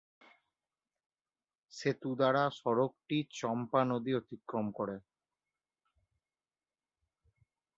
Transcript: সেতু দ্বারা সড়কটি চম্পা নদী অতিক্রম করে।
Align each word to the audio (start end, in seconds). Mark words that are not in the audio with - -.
সেতু 1.73 2.09
দ্বারা 2.15 2.43
সড়কটি 2.59 3.17
চম্পা 3.31 3.81
নদী 3.91 4.11
অতিক্রম 4.15 4.65
করে। 4.77 4.95